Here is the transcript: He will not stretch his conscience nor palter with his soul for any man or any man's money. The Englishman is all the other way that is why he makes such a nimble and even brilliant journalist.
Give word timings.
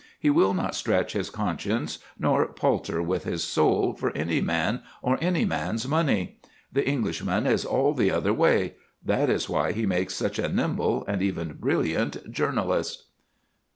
He 0.19 0.31
will 0.31 0.55
not 0.55 0.73
stretch 0.73 1.13
his 1.13 1.29
conscience 1.29 1.99
nor 2.17 2.47
palter 2.47 3.03
with 3.03 3.23
his 3.23 3.43
soul 3.43 3.93
for 3.93 4.09
any 4.17 4.41
man 4.41 4.81
or 5.03 5.19
any 5.21 5.45
man's 5.45 5.87
money. 5.87 6.39
The 6.73 6.83
Englishman 6.89 7.45
is 7.45 7.65
all 7.65 7.93
the 7.93 8.09
other 8.09 8.33
way 8.33 8.77
that 9.05 9.29
is 9.29 9.47
why 9.47 9.73
he 9.73 9.85
makes 9.85 10.15
such 10.15 10.39
a 10.39 10.49
nimble 10.49 11.05
and 11.07 11.21
even 11.21 11.53
brilliant 11.53 12.31
journalist. 12.33 13.09